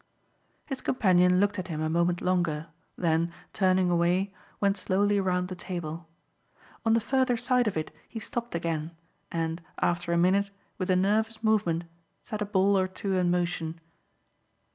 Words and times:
His 0.65 0.81
companion 0.81 1.39
looked 1.39 1.59
at 1.59 1.67
him 1.67 1.79
a 1.79 1.87
moment 1.87 2.21
longer, 2.21 2.69
then, 2.97 3.31
turning 3.53 3.91
away, 3.91 4.33
went 4.59 4.75
slowly 4.75 5.19
round 5.19 5.47
the 5.47 5.55
table. 5.55 6.07
On 6.83 6.95
the 6.95 6.99
further 6.99 7.37
side 7.37 7.67
of 7.67 7.77
it 7.77 7.91
he 8.09 8.17
stopped 8.19 8.55
again 8.55 8.97
and, 9.31 9.61
after 9.79 10.11
a 10.11 10.17
minute, 10.17 10.49
with 10.79 10.89
a 10.89 10.95
nervous 10.95 11.43
movement, 11.43 11.83
set 12.23 12.41
a 12.41 12.45
ball 12.45 12.79
or 12.79 12.87
two 12.87 13.13
in 13.15 13.29
motion. 13.29 13.79